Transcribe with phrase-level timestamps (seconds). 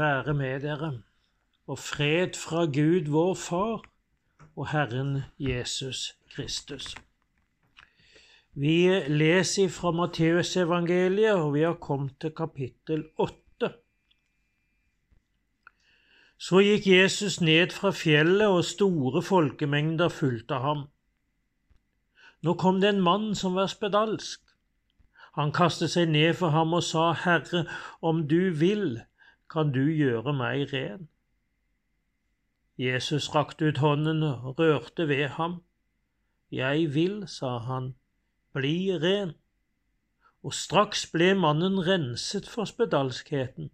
[0.00, 0.90] være med dere,
[1.68, 3.84] og fred fra Gud vår Far
[4.56, 6.94] og Herren Jesus Kristus.
[8.54, 13.70] Vi leser fra Matteusevangeliet, og vi har kommet til kapittel åtte.
[16.40, 20.88] Så gikk Jesus ned fra fjellet, og store folkemengder fulgte ham.
[22.42, 24.40] Nå kom det en mann som var spedalsk.
[25.36, 27.66] Han kastet seg ned for ham og sa, Herre,
[28.02, 28.98] om du vil,
[29.50, 31.08] kan du gjøre meg ren.
[32.78, 35.60] Jesus rakte ut hånden og rørte ved ham.
[36.50, 37.94] Jeg vil, sa han,
[38.54, 39.34] bli ren.
[40.42, 43.68] Og straks ble mannen renset for spedalskheten.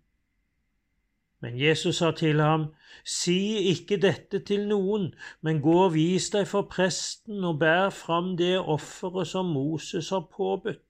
[1.41, 2.73] Men Jesus sa til ham,
[3.05, 8.35] Si ikke dette til noen, men gå og vis deg for presten og bær fram
[8.41, 10.83] det offeret som Moses har påbudt.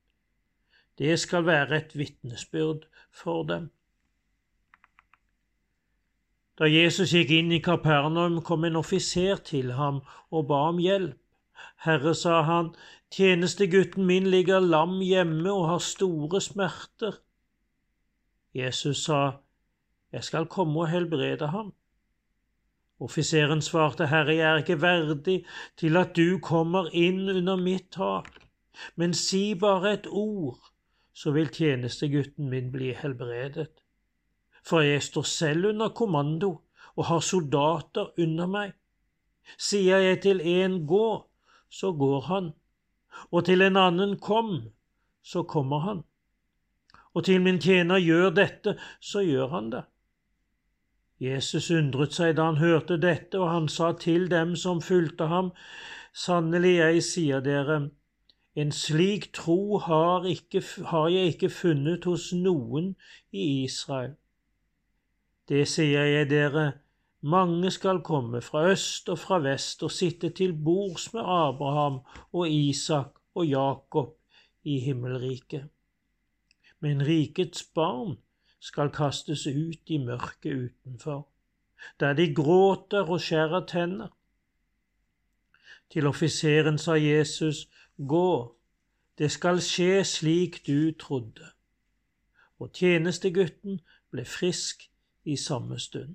[0.98, 3.68] Det skal være et vitnesbyrd for dem.
[6.56, 10.00] Da Jesus gikk inn i Kapernaum, kom en offiser til ham
[10.32, 11.18] og ba om hjelp.
[11.84, 12.70] Herre, sa han,
[13.12, 17.18] tjenestegutten min ligger lam hjemme og har store smerter.
[18.56, 19.42] Jesus sa,
[20.12, 21.74] jeg skal komme og helbrede ham.
[23.00, 25.42] Offiseren svarte, Herre, jeg er ikke verdig
[25.76, 28.30] til at du kommer inn under mitt tak,
[28.96, 30.72] men si bare et ord,
[31.12, 33.68] så vil tjenestegutten min bli helbredet.
[34.66, 36.50] For jeg står selv under kommando
[36.96, 38.72] og har soldater under meg.
[39.58, 41.08] Sier jeg til en gå,
[41.70, 42.52] så går han,
[43.30, 44.56] og til en annen kom,
[45.22, 46.00] så kommer han,
[47.14, 49.84] og til min tjener gjør dette, så gjør han det.
[51.20, 55.52] Jesus undret seg da han hørte dette, og han sa til dem som fulgte ham,
[56.16, 57.90] Sannelig, jeg sier dere,
[58.56, 62.94] en slik tro har, ikke, har jeg ikke funnet hos noen
[63.32, 64.14] i Israel.
[65.48, 66.72] Det sier jeg dere,
[67.22, 72.00] mange skal komme fra øst og fra vest og sitte til bords med Abraham
[72.32, 74.16] og Isak og Jakob
[74.64, 75.68] i himmelriket.
[76.80, 78.16] Men rikets barn
[78.60, 81.28] skal kastes ut i mørket utenfor,
[82.00, 84.10] der de gråter og skjærer tenner.
[85.90, 88.56] Til offiseren sa Jesus, Gå,
[89.18, 91.52] det skal skje slik du trodde.
[92.58, 93.80] Og tjenestegutten
[94.10, 94.90] ble frisk
[95.26, 96.14] i samme stund.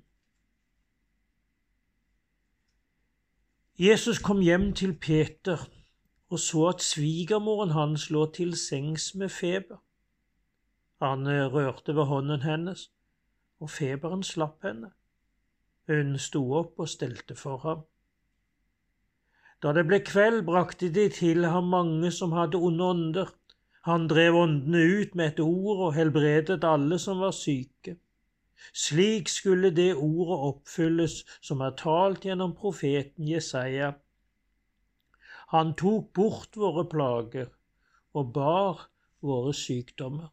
[3.78, 5.68] Jesus kom hjem til Peter
[6.32, 9.76] og så at svigermoren hans lå til sengs med feber.
[11.04, 12.86] Han eh, rørte ved hånden hennes,
[13.60, 14.94] og feberen slapp henne.
[15.90, 17.82] Hun sto opp og stelte for ham.
[19.62, 23.34] Da det ble kveld, brakte de til ham mange som hadde onde ånder.
[23.84, 27.98] Han drev åndene ut med et ord og helbredet alle som var syke.
[28.72, 33.92] Slik skulle det ordet oppfylles som er talt gjennom profeten Jesaja.
[35.52, 37.50] Han tok bort våre plager
[38.16, 38.86] og bar
[39.20, 40.30] våre sykdommer.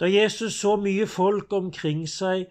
[0.00, 2.48] Da Jesus så mye folk omkring seg,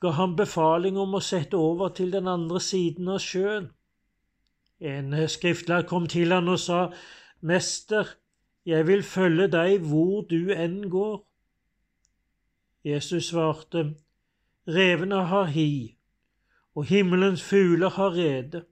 [0.00, 3.68] ga han befaling om å sette over til den andre siden av sjøen.
[4.80, 6.80] En skriftlærd kom til han og sa,
[7.40, 8.16] Mester,
[8.66, 11.20] jeg vil følge deg hvor du enn går.
[12.86, 13.96] Jesus svarte,
[14.68, 15.96] Revene har hi,
[16.74, 18.62] og himmelens fugler har rede,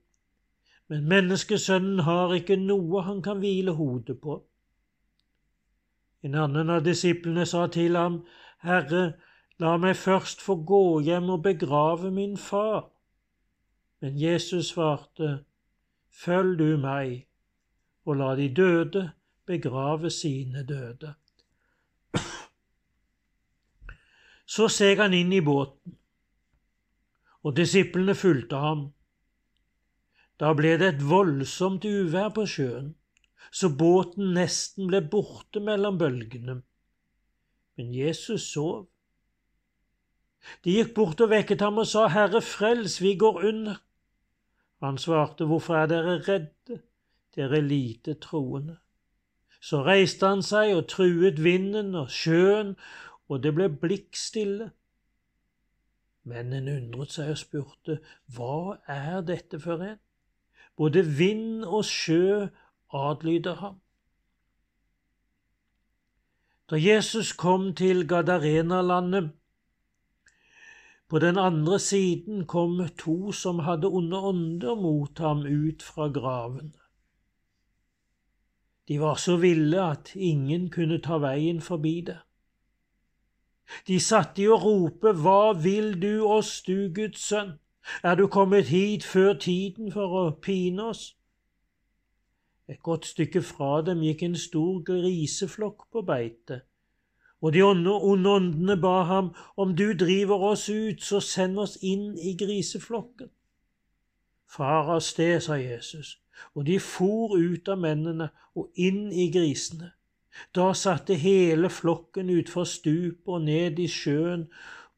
[0.89, 4.37] men menneskesønnen har ikke noe han kan hvile hodet på.
[6.23, 8.21] En annen av disiplene sa til ham,
[8.63, 9.17] Herre,
[9.59, 12.87] la meg først få gå hjem og begrave min far.
[14.01, 15.41] Men Jesus svarte,
[16.15, 17.27] Følg du meg,
[18.07, 19.09] og la de døde
[19.47, 21.15] begrave sine døde.
[24.47, 25.97] Så seg han inn i båten,
[27.45, 28.85] og disiplene fulgte ham.
[30.41, 32.93] Da ble det et voldsomt uvær på sjøen
[33.55, 36.57] så båten nesten ble borte mellom bølgene.
[37.79, 38.89] Men Jesus sov.
[40.67, 43.79] De gikk bort og vekket ham og sa, Herre, frels, vi går under.
[44.83, 46.81] Han svarte, Hvorfor er dere redde,
[47.37, 48.77] dere lite troende?
[49.63, 52.75] Så reiste han seg og truet vinden og sjøen,
[53.29, 54.71] og det ble blikkstille.
[56.25, 57.99] Mennene undret seg og spurte,
[58.33, 60.01] Hva er dette for en?
[60.77, 62.49] Både vind og sjø
[62.95, 63.81] adlyder ham.
[66.71, 69.31] Da Jesus kom til Gadarenalandet,
[71.09, 76.73] på den andre siden kom to som hadde onde ånder mot ham ut fra graven.
[78.89, 82.19] De var så ville at ingen kunne ta veien forbi det.
[83.87, 87.59] De satt i å rope, Hva vil du oss, du Guds sønn?
[88.03, 91.15] Er du kommet hit før tiden for å pine oss?
[92.69, 96.63] Et godt stykke fra dem gikk en stor griseflokk på beite,
[97.45, 102.15] og de onde åndene ba ham, om du driver oss ut, så send oss inn
[102.17, 103.29] i griseflokken.
[104.49, 106.19] Far av sted, sa Jesus,
[106.55, 109.93] og de for ut av mennene og inn i grisene.
[110.55, 114.49] Da satte hele flokken utfor stupet og ned i sjøen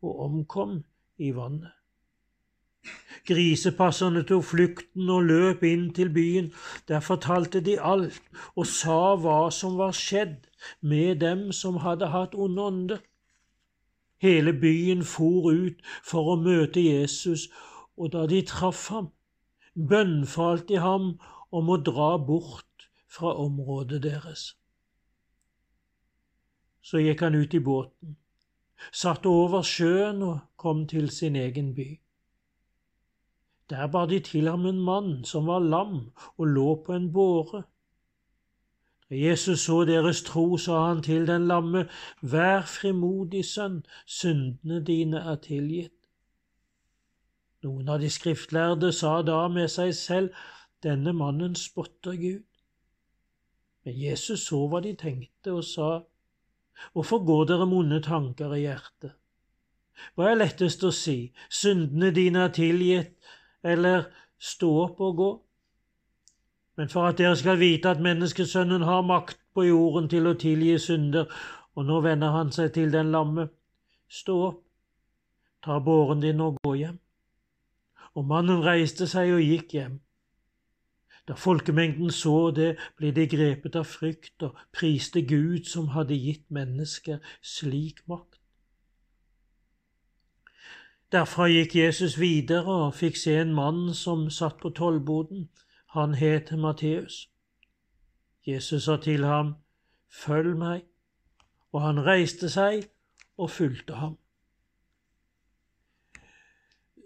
[0.03, 0.79] og omkom
[1.19, 1.73] i vannet.
[3.27, 6.53] Grisepasserne tok flukten og løp inn til byen.
[6.89, 8.21] Der fortalte de alt
[8.55, 10.47] og sa hva som var skjedd
[10.81, 13.01] med dem som hadde hatt onde ånder.
[14.23, 17.49] Hele byen for ut for å møte Jesus,
[17.97, 19.11] og da de traff ham,
[19.75, 21.17] bønnfalt de ham
[21.53, 24.55] om å dra bort fra området deres.
[26.87, 28.17] Så gikk han ut i båten,
[28.95, 31.89] satte over sjøen og kom til sin egen by.
[33.71, 37.65] Der bar de til ham en mann som var lam og lå på en båre.
[39.11, 41.89] Da Jesus så deres tro, sa han til den lamme,
[42.23, 45.93] Vær frimodig, sønn, syndene dine er tilgitt.
[47.63, 50.35] Noen av de skriftlærde sa da med seg selv,
[50.83, 52.45] Denne mannen spotter Gud.
[53.85, 55.89] Men Jesus så hva de tenkte, og sa,
[56.93, 59.17] Hvorfor går dere med tanker i hjertet?
[60.15, 63.15] Hva er lettest å si, syndene dine er tilgitt,
[63.65, 65.31] eller stå opp og gå?
[66.77, 70.77] Men for at dere skal vite at menneskesønnen har makt på jorden til å tilgi
[70.79, 71.31] synder,
[71.77, 73.49] og nå vender han seg til den lamme,
[74.09, 74.63] stå opp,
[75.65, 76.99] ta båren din og gå hjem.
[78.17, 79.97] Og mannen reiste seg og gikk hjem.
[81.29, 86.47] Da folkemengden så det, ble de grepet av frykt og priste Gud som hadde gitt
[86.51, 88.39] mennesker slik makt.
[91.13, 95.49] Derfra gikk Jesus videre og fikk se en mann som satt på tollboden.
[95.95, 97.29] Han het Matteus.
[98.47, 99.55] Jesus sa til ham,
[100.11, 100.83] Følg meg,
[101.73, 102.87] og han reiste seg
[103.37, 104.17] og fulgte ham.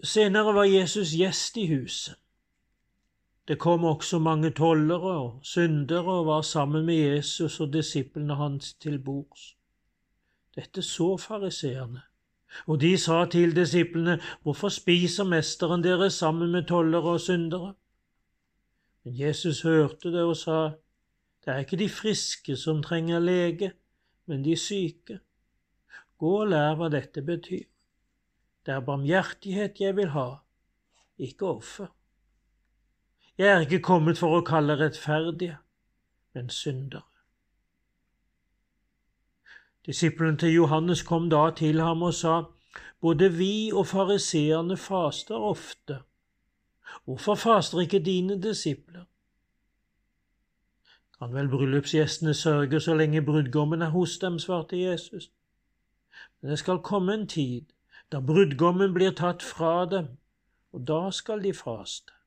[0.05, 2.20] Senere var Jesus gjest i huset.
[3.51, 8.75] Det kom også mange tollere og syndere og var sammen med Jesus og disiplene hans
[8.75, 9.57] til bords.
[10.55, 12.03] Dette så fariseerne,
[12.67, 17.75] og de sa til disiplene, Hvorfor spiser mesteren deres sammen med tollere og syndere?
[19.05, 20.71] Men Jesus hørte det og sa,
[21.45, 23.73] Det er ikke de friske som trenger lege,
[24.27, 25.19] men de syke.
[26.19, 27.67] Gå og lær hva dette betyr.
[28.67, 30.35] Det er barmhjertighet jeg vil ha,
[31.19, 31.97] ikke offer.
[33.41, 35.55] Jeg er ikke kommet for å kalle rettferdige,
[36.37, 37.07] men syndere.
[39.89, 42.35] Disippelen til Johannes kom da til ham og sa,
[43.01, 46.03] Både vi og fariseerne faster ofte.
[47.05, 49.09] Hvorfor faster ikke dine disipler?
[51.17, 55.31] Kan vel bryllupsgjestene sørge så lenge brudgommen er hos dem, svarte Jesus.
[56.41, 57.73] Men det skal komme en tid
[58.13, 60.17] da brudgommen blir tatt fra dem,
[60.73, 62.20] og da skal de faste.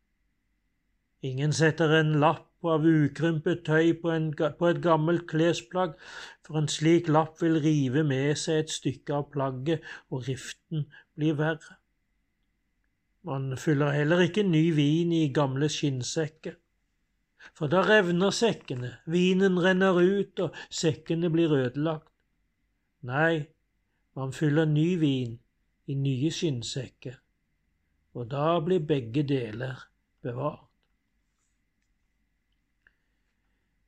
[1.24, 5.94] Ingen setter en lapp av ukrympet tøy på, en, på et gammelt klesplagg,
[6.44, 10.84] for en slik lapp vil rive med seg et stykke av plagget, og riften
[11.16, 11.78] blir verre.
[13.24, 16.58] Man fyller heller ikke ny vin i gamle skinnsekker,
[17.56, 22.10] for da revner sekkene, vinen renner ut, og sekkene blir ødelagt.
[23.08, 23.46] Nei,
[24.20, 25.40] man fyller ny vin
[25.88, 27.16] i nye skinnsekker,
[28.20, 29.88] og da blir begge deler
[30.24, 30.73] bevart.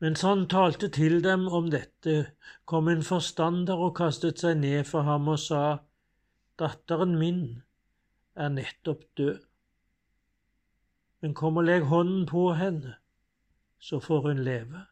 [0.04, 2.32] Mens han talte til dem om dette,
[2.66, 5.64] kom en forstander og kastet seg ned for ham og sa,
[6.60, 7.62] Datteren min
[8.36, 9.40] er nettopp død.
[11.22, 12.96] Men kom og legg hånden på henne,
[13.80, 14.86] så får hun leve.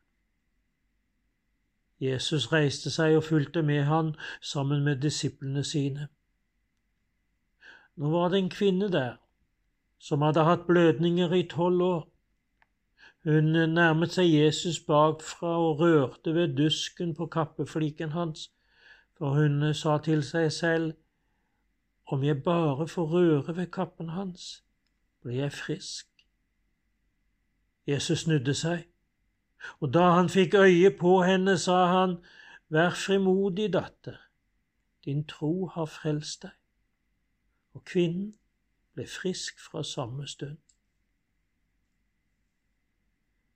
[2.03, 6.09] Jesus reiste seg og fulgte med han sammen med disiplene sine.
[7.95, 9.19] Nå var det en kvinne der
[10.03, 12.01] som hadde hatt blødninger i tolv år.
[13.23, 18.49] Hun nærmet seg Jesus bakfra og rørte ved dusken på kappefliken hans,
[19.17, 20.93] for hun sa til seg selv,
[22.05, 24.63] om jeg bare får røre ved kappen hans,
[25.21, 26.09] blir jeg frisk.
[27.87, 28.83] Jesus snudde seg,
[29.79, 32.17] og da han fikk øye på henne, sa han,
[32.69, 34.17] Vær frimodig, datter,
[35.05, 36.55] din tro har frelst deg.
[37.73, 38.31] Og kvinnen
[38.95, 40.57] ble frisk fra samme stund.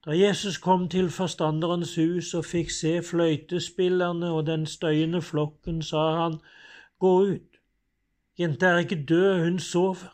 [0.08, 6.04] Da Jesus kom til forstanderens hus og fikk se fløytespillerne og den støyende flokken, sa
[6.16, 6.38] han,
[7.00, 7.58] Gå ut.
[8.40, 10.14] Jenta er ikke død, hun sover.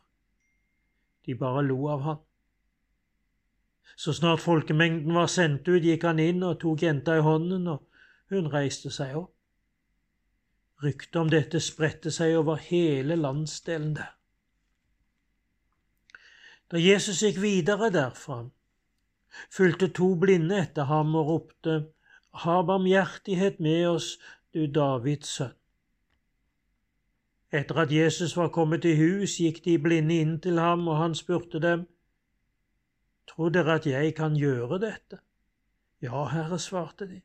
[1.26, 2.18] De bare lo av han.
[3.98, 7.86] Så snart folkemengden var sendt ut, gikk han inn og tok jenta i hånden, og
[8.34, 9.30] hun reiste seg opp.
[10.84, 14.10] Ryktet om dette spredte seg over hele landsdelen der.
[16.72, 18.42] Da Jesus gikk videre derfra,
[19.50, 21.82] fulgte to blinde etter ham og ropte,
[22.34, 24.18] Ha barmhjertighet med oss,
[24.54, 25.54] du Davids sønn.
[27.54, 31.14] Etter at Jesus var kommet til hus, gikk de blinde inn til ham, og han
[31.16, 31.86] spurte dem,
[33.30, 35.20] Tror dere at jeg kan gjøre dette?
[36.02, 37.22] Ja, Herre, svarte de.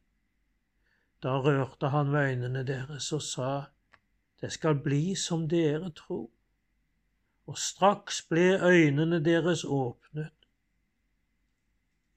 [1.22, 3.64] Da rørte han ved øynene deres og sa,
[4.40, 6.28] Det skal bli som dere tror.
[7.46, 10.37] Og straks ble øynene deres åpnet.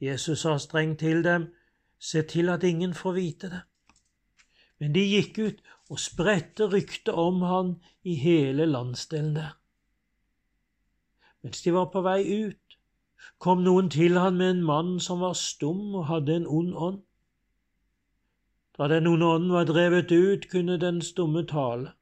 [0.01, 1.51] Jesus sa strengt til dem,
[2.01, 3.61] Se til at ingen får vite det.
[4.79, 5.59] Men de gikk ut
[5.93, 9.51] og spredte ryktet om han i hele landsdelen der.
[11.43, 12.77] Mens de var på vei ut,
[13.37, 16.99] kom noen til han med en mann som var stum og hadde en ond ånd.
[18.77, 21.93] Da den onde ånden var drevet ut, kunne den stumme tale.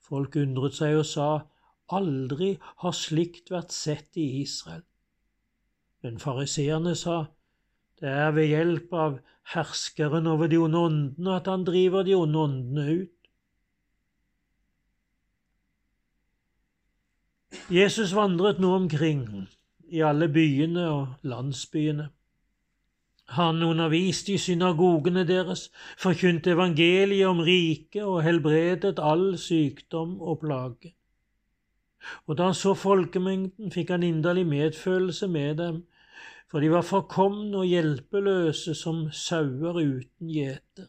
[0.00, 1.30] Folk undret seg og sa,
[1.92, 4.86] Aldri har slikt vært sett i Israel.
[6.02, 7.24] Men fariseerne sa,
[8.00, 9.16] Det er ved hjelp av
[9.52, 13.16] herskeren over de onde åndene at han driver de onde åndene ut.
[17.70, 19.26] Jesus vandret nå omkring
[19.90, 22.08] i alle byene og landsbyene.
[23.36, 30.94] Han underviste i synagogene deres, forkynte evangeliet om riket og helbredet all sykdom og plage.
[32.26, 35.82] Og da han så folkemengden, fikk han inderlig medfølelse med dem,
[36.50, 40.88] for de var forkomne og hjelpeløse som sauer uten gjete.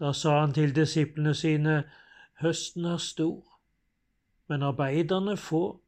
[0.00, 1.82] Da sa han til disiplene sine,
[2.42, 3.58] Høsten er stor,
[4.48, 5.78] men arbeiderne få.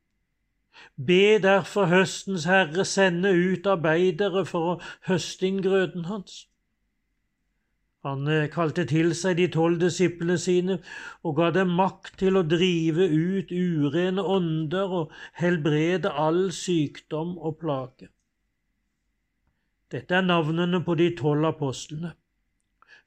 [1.06, 6.44] Be derfor høstens herre sende ut arbeidere for å høste inn grøden hans.
[8.04, 10.76] Han eh, kalte til seg de tolv disiplene sine
[11.24, 17.56] og ga dem makt til å drive ut urene ånder og helbrede all sykdom og
[17.62, 18.10] plage.
[19.94, 22.12] Dette er navnene på de tolv apostlene.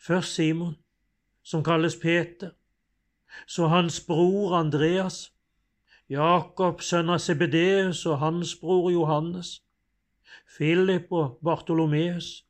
[0.01, 0.75] Først Simon,
[1.43, 2.53] som kalles Peter,
[3.45, 5.31] så hans bror Andreas,
[6.09, 9.59] Jakob, sønn av Sebedeus, og hans bror Johannes,
[10.57, 12.46] Philip og Bartolomeus,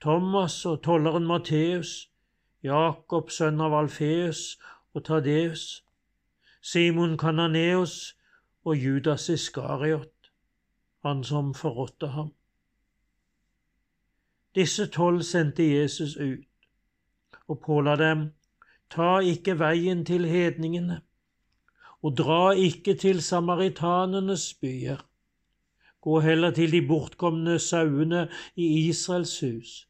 [0.00, 2.08] Thomas og tolleren Matteus,
[2.64, 4.56] Jakob, sønn av Alfeus
[4.94, 5.82] og Tadeus,
[6.62, 8.14] Simon Kananeus
[8.64, 10.30] og Judas Iskariot,
[11.04, 12.30] han som forrådte ham.
[14.54, 16.48] Disse tolv sendte Jesus ut
[17.48, 18.24] og påla dem,
[18.90, 21.02] ta ikke veien til hedningene
[22.00, 25.04] og dra ikke til samaritanenes byer.
[26.00, 29.89] Gå heller til de bortkomne sauene i Israels hus.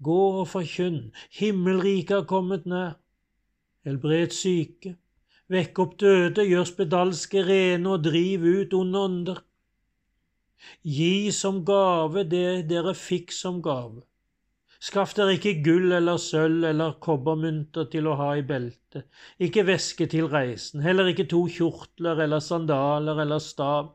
[0.00, 2.96] Gå og forkynn, himmelriket er kommet nær.
[3.84, 4.94] Helbred syke,
[5.52, 9.42] vekk opp døde, gjør spedalske rene og driv ut onde ånder.
[10.84, 14.02] Gi som gave det dere fikk som gave.
[14.80, 19.04] Skaff dere ikke gull eller sølv eller kobbermynter til å ha i beltet,
[19.36, 23.92] ikke væske til reisen, heller ikke to kjortler eller sandaler eller stav,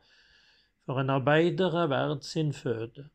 [0.86, 3.08] for en arbeider er verd sin føde.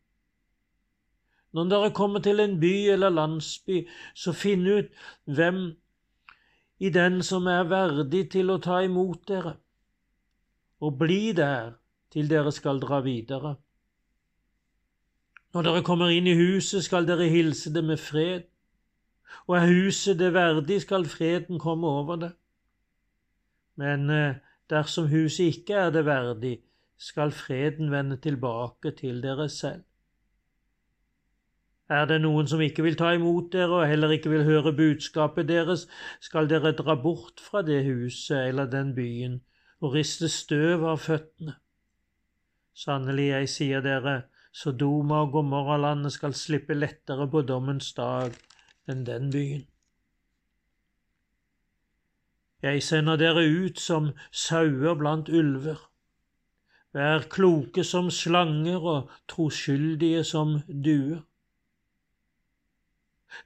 [1.52, 3.82] Når dere kommer til en by eller landsby,
[4.14, 4.92] så finn ut
[5.26, 5.64] hvem
[6.80, 9.56] i den som er verdig til å ta imot dere,
[10.80, 11.74] og bli der
[12.14, 13.56] til dere skal dra videre.
[15.52, 18.46] Når dere kommer inn i huset, skal dere hilse det med fred,
[19.46, 22.30] og er huset det verdig, skal freden komme over det.
[23.80, 24.40] Men eh,
[24.70, 26.56] dersom huset ikke er det verdig,
[27.00, 29.84] skal freden vende tilbake til dere selv.
[31.90, 35.48] Er det noen som ikke vil ta imot dere og heller ikke vil høre budskapet
[35.48, 35.88] deres,
[36.22, 39.40] skal dere dra bort fra det huset eller den byen
[39.80, 41.56] og riste støv av føttene.
[42.76, 44.14] Sannelig, jeg sier dere,
[44.52, 48.38] Sodoma og Gomorralandet skal slippe lettere på dommens dag
[48.90, 49.66] enn den byen.
[52.62, 55.80] Jeg sender dere ut som sauer blant ulver.
[56.92, 61.22] Vær kloke som slanger og troskyldige som duer.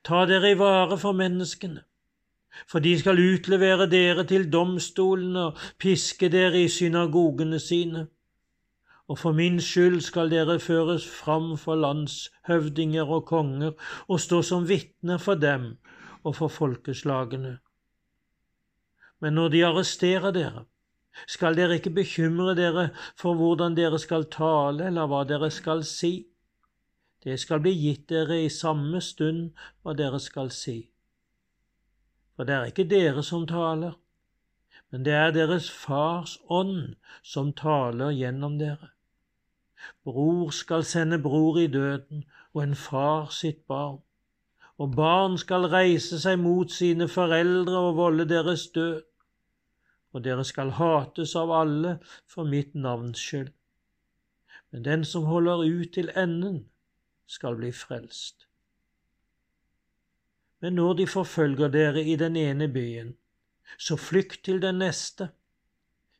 [0.02, 1.84] Ta dere i vare for menneskene,
[2.66, 8.08] for de skal utlevere dere til domstolene og piske dere i synagogene sine
[9.08, 13.72] og for min skyld skal dere føres fram for landshøvdinger og konger
[14.08, 15.74] og stå som vitner for dem
[16.24, 17.58] og for folkeslagene.
[19.20, 20.64] Men når de arresterer dere,
[21.28, 22.88] skal dere ikke bekymre dere
[23.20, 26.24] for hvordan dere skal tale eller hva dere skal si.
[27.24, 29.52] Det skal bli gitt dere i samme stund
[29.82, 30.76] hva dere skal si.
[32.36, 33.94] For det er ikke dere som taler,
[34.90, 38.90] men det er deres Fars ånd som taler gjennom dere.
[40.04, 43.98] Bror skal sende bror i døden, og en far sitt barn.
[44.78, 49.02] Og barn skal reise seg mot sine foreldre og volde deres død
[50.14, 51.96] og dere skal hates av alle
[52.30, 53.50] for mitt navns skyld.
[54.70, 56.64] Men den som holder ut til enden,
[57.26, 58.48] skal bli frelst.
[60.60, 63.16] Men når de forfølger dere i den ene byen,
[63.78, 65.28] så flykt til den neste.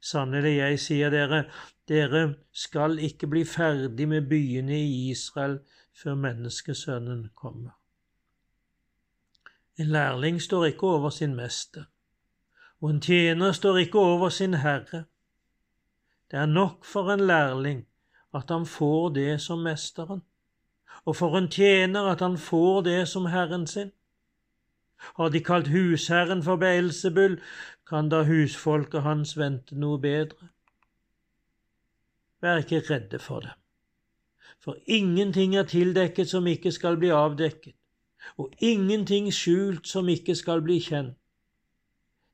[0.00, 1.44] Sannelig, jeg sier dere,
[1.88, 5.58] dere skal ikke bli ferdig med byene i Israel
[5.96, 7.72] før menneskesønnen kommer.
[9.78, 11.88] En lærling står ikke over sin mester
[12.84, 15.04] og en tjener står ikke over sin herre.
[16.30, 17.86] Det er nok for en lærling
[18.34, 20.20] at han får det som mesteren,
[21.04, 23.92] og for en tjener at han får det som herren sin.
[25.16, 27.40] Har de kalt husherren for Beelzebul,
[27.88, 30.48] kan da husfolket hans vente noe bedre?
[32.40, 33.56] Vær ikke redde for dem,
[34.60, 37.74] for ingenting er tildekket som ikke skal bli avdekket,
[38.40, 41.18] og ingenting skjult som ikke skal bli kjent.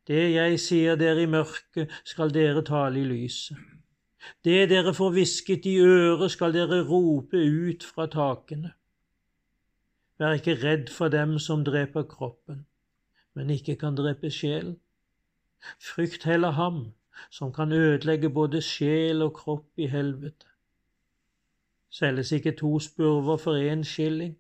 [0.07, 3.59] Det jeg sier dere i mørket, skal dere tale i lyset.
[4.45, 8.73] Det dere får hvisket i øret, skal dere rope ut fra takene.
[10.19, 12.67] Vær ikke redd for dem som dreper kroppen,
[13.35, 14.77] men ikke kan drepe sjelen.
[15.81, 16.93] Frykt heller ham
[17.31, 20.47] som kan ødelegge både sjel og kropp i helvete.
[21.91, 24.37] Selges ikke to spurver for én skilling,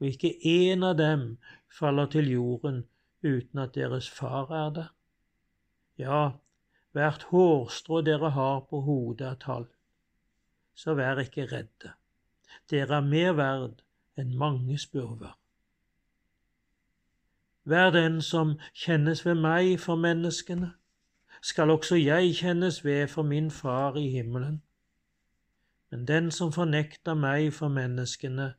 [0.00, 1.38] og ikke én av dem
[1.78, 2.84] faller til jorden
[3.24, 4.88] uten at deres far er der.
[5.98, 6.30] Ja,
[6.94, 9.66] hvert hårstrå dere har på hodet er tall.
[10.74, 11.94] Så vær ikke redde.
[12.70, 13.82] Dere er mer verd
[14.18, 15.34] enn mange spurver.
[17.64, 20.74] Vær den som kjennes ved meg for menneskene,
[21.42, 24.62] skal også jeg kjennes ved for min Far i himmelen.
[25.90, 28.52] Men den som fornekter meg for menneskene,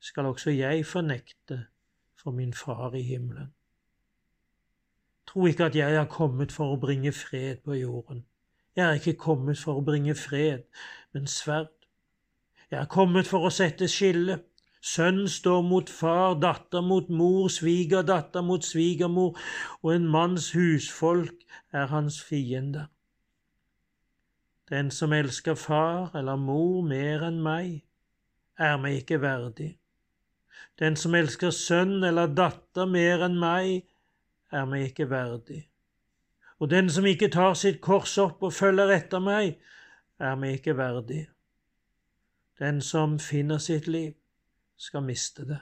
[0.00, 1.66] skal også jeg fornekte
[2.16, 3.52] for min Far i himmelen.
[5.28, 8.24] Tro ikke at jeg er kommet for å bringe fred på jorden.
[8.76, 10.62] Jeg er ikke kommet for å bringe fred,
[11.12, 11.74] men sverd.
[12.70, 14.38] Jeg er kommet for å sette skille.
[14.80, 19.34] Sønn står mot far, datter mot mor, svigerdatter mot svigermor,
[19.82, 22.86] og en manns husfolk er hans fiende.
[24.70, 27.82] Den som elsker far eller mor mer enn meg,
[28.58, 29.74] er meg ikke verdig.
[30.78, 33.88] Den som elsker sønn eller datter mer enn meg,
[34.52, 35.68] er meg ikke verdig.
[36.58, 39.58] Og den som ikke tar sitt kors opp og følger etter meg,
[40.18, 41.26] er meg ikke verdig.
[42.58, 44.12] Den som finner sitt liv,
[44.76, 45.58] skal miste det.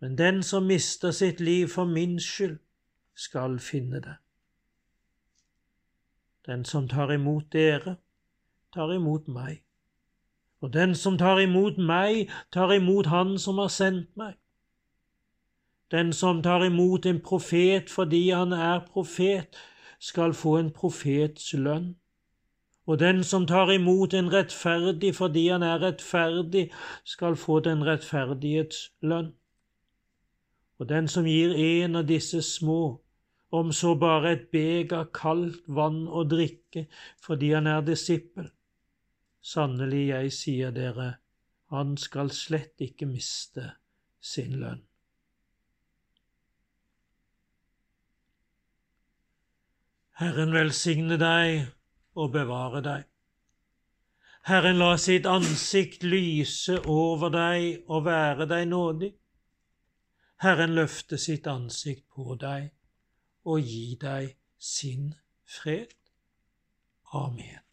[0.00, 2.58] Men den som mister sitt liv for min skyld,
[3.14, 4.14] skal finne det.
[6.46, 7.96] Den som tar imot dere,
[8.74, 9.62] tar imot meg.
[10.60, 14.34] Og den som tar imot meg, tar imot Han som har sendt meg.
[15.90, 19.56] Den som tar imot en profet fordi han er profet,
[20.00, 21.96] skal få en profets lønn.
[22.86, 26.70] Og den som tar imot en rettferdig fordi han er rettferdig,
[27.04, 29.34] skal få den rettferdighets lønn.
[30.78, 33.00] Og den som gir en av disse små,
[33.50, 36.84] om så bare et beger kaldt vann å drikke
[37.24, 38.50] fordi han er disippel,
[39.40, 41.14] sannelig, jeg sier dere,
[41.72, 43.72] han skal slett ikke miste
[44.20, 44.87] sin lønn.
[50.18, 51.68] Herren velsigne deg
[52.18, 53.04] og bevare deg.
[54.48, 59.12] Herren la sitt ansikt lyse over deg og være deg nådig.
[60.42, 62.72] Herren løfte sitt ansikt på deg
[63.46, 65.14] og gi deg sin
[65.46, 65.94] fred.
[67.14, 67.67] Amen.